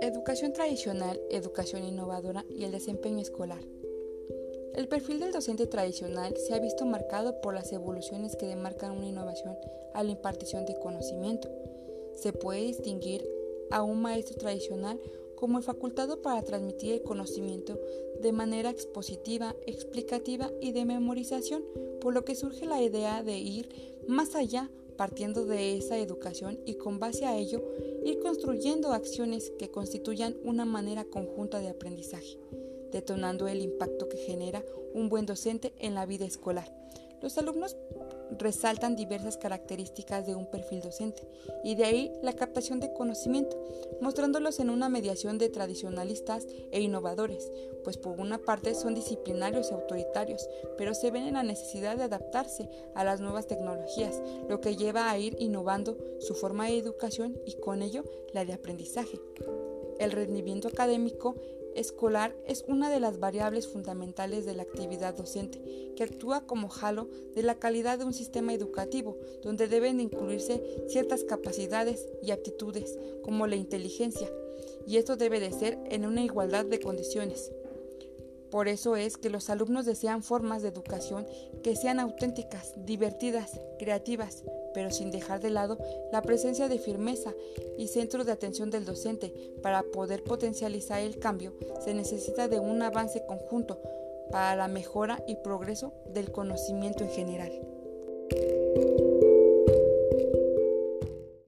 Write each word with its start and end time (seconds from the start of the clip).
Educación 0.00 0.52
tradicional, 0.52 1.20
educación 1.30 1.84
innovadora 1.84 2.44
y 2.48 2.64
el 2.64 2.72
desempeño 2.72 3.20
escolar. 3.20 3.62
El 4.74 4.86
perfil 4.88 5.18
del 5.20 5.32
docente 5.32 5.66
tradicional 5.66 6.36
se 6.36 6.54
ha 6.54 6.60
visto 6.60 6.86
marcado 6.86 7.40
por 7.40 7.54
las 7.54 7.72
evoluciones 7.72 8.36
que 8.36 8.46
demarcan 8.46 8.92
una 8.92 9.06
innovación 9.06 9.56
a 9.94 10.04
la 10.04 10.10
impartición 10.12 10.66
de 10.66 10.78
conocimiento. 10.78 11.48
Se 12.14 12.32
puede 12.32 12.60
distinguir 12.60 13.28
a 13.70 13.82
un 13.82 14.02
maestro 14.02 14.36
tradicional 14.36 15.00
como 15.34 15.58
el 15.58 15.64
facultado 15.64 16.22
para 16.22 16.42
transmitir 16.42 16.92
el 16.92 17.02
conocimiento 17.02 17.80
de 18.20 18.32
manera 18.32 18.70
expositiva, 18.70 19.56
explicativa 19.66 20.50
y 20.60 20.72
de 20.72 20.84
memorización, 20.84 21.64
por 22.00 22.14
lo 22.14 22.24
que 22.24 22.34
surge 22.34 22.66
la 22.66 22.82
idea 22.82 23.22
de 23.22 23.38
ir 23.38 23.68
más 24.06 24.34
allá 24.34 24.70
partiendo 25.00 25.46
de 25.46 25.78
esa 25.78 25.96
educación 25.96 26.60
y 26.66 26.74
con 26.74 26.98
base 26.98 27.24
a 27.24 27.34
ello 27.34 27.64
ir 28.04 28.18
construyendo 28.18 28.92
acciones 28.92 29.50
que 29.58 29.70
constituyan 29.70 30.36
una 30.44 30.66
manera 30.66 31.06
conjunta 31.06 31.58
de 31.58 31.70
aprendizaje, 31.70 32.36
detonando 32.92 33.48
el 33.48 33.62
impacto 33.62 34.10
que 34.10 34.18
genera 34.18 34.62
un 34.92 35.08
buen 35.08 35.24
docente 35.24 35.72
en 35.78 35.94
la 35.94 36.04
vida 36.04 36.26
escolar. 36.26 36.70
Los 37.22 37.38
alumnos 37.38 37.78
resaltan 38.38 38.96
diversas 38.96 39.36
características 39.36 40.26
de 40.26 40.34
un 40.34 40.46
perfil 40.46 40.80
docente 40.80 41.22
y 41.64 41.74
de 41.74 41.84
ahí 41.84 42.12
la 42.22 42.32
captación 42.32 42.80
de 42.80 42.92
conocimiento, 42.92 43.56
mostrándolos 44.00 44.60
en 44.60 44.70
una 44.70 44.88
mediación 44.88 45.38
de 45.38 45.48
tradicionalistas 45.48 46.46
e 46.70 46.80
innovadores, 46.80 47.50
pues 47.84 47.96
por 47.96 48.20
una 48.20 48.38
parte 48.38 48.74
son 48.74 48.94
disciplinarios 48.94 49.70
y 49.70 49.74
autoritarios, 49.74 50.48
pero 50.76 50.94
se 50.94 51.10
ven 51.10 51.26
en 51.26 51.34
la 51.34 51.42
necesidad 51.42 51.96
de 51.96 52.04
adaptarse 52.04 52.68
a 52.94 53.04
las 53.04 53.20
nuevas 53.20 53.46
tecnologías, 53.46 54.20
lo 54.48 54.60
que 54.60 54.76
lleva 54.76 55.10
a 55.10 55.18
ir 55.18 55.36
innovando 55.38 55.96
su 56.18 56.34
forma 56.34 56.66
de 56.66 56.78
educación 56.78 57.38
y 57.46 57.54
con 57.54 57.82
ello 57.82 58.04
la 58.32 58.44
de 58.44 58.52
aprendizaje. 58.52 59.20
El 59.98 60.12
rendimiento 60.12 60.68
académico 60.68 61.36
escolar 61.74 62.34
es 62.46 62.64
una 62.68 62.90
de 62.90 63.00
las 63.00 63.18
variables 63.18 63.68
fundamentales 63.68 64.44
de 64.44 64.54
la 64.54 64.62
actividad 64.62 65.14
docente, 65.14 65.60
que 65.96 66.04
actúa 66.04 66.46
como 66.46 66.68
jalo 66.68 67.08
de 67.34 67.42
la 67.42 67.56
calidad 67.56 67.98
de 67.98 68.04
un 68.04 68.12
sistema 68.12 68.54
educativo, 68.54 69.16
donde 69.42 69.68
deben 69.68 70.00
incluirse 70.00 70.62
ciertas 70.88 71.24
capacidades 71.24 72.08
y 72.22 72.30
aptitudes, 72.30 72.98
como 73.22 73.46
la 73.46 73.56
inteligencia, 73.56 74.30
y 74.86 74.96
esto 74.96 75.16
debe 75.16 75.40
de 75.40 75.52
ser 75.52 75.78
en 75.86 76.06
una 76.06 76.22
igualdad 76.22 76.64
de 76.64 76.80
condiciones. 76.80 77.52
Por 78.50 78.66
eso 78.66 78.96
es 78.96 79.16
que 79.16 79.30
los 79.30 79.48
alumnos 79.48 79.86
desean 79.86 80.22
formas 80.24 80.62
de 80.62 80.68
educación 80.68 81.26
que 81.62 81.76
sean 81.76 82.00
auténticas, 82.00 82.74
divertidas, 82.84 83.60
creativas, 83.78 84.42
pero 84.74 84.90
sin 84.90 85.10
dejar 85.10 85.40
de 85.40 85.50
lado 85.50 85.78
la 86.12 86.22
presencia 86.22 86.68
de 86.68 86.78
firmeza 86.78 87.34
y 87.78 87.88
centro 87.88 88.24
de 88.24 88.32
atención 88.32 88.70
del 88.70 88.84
docente. 88.84 89.32
Para 89.62 89.82
poder 89.82 90.22
potencializar 90.22 91.00
el 91.00 91.18
cambio 91.18 91.54
se 91.84 91.94
necesita 91.94 92.48
de 92.48 92.60
un 92.60 92.82
avance 92.82 93.22
conjunto 93.26 93.80
para 94.30 94.56
la 94.56 94.68
mejora 94.68 95.22
y 95.26 95.36
progreso 95.36 95.92
del 96.12 96.30
conocimiento 96.30 97.04
en 97.04 97.10
general. 97.10 97.52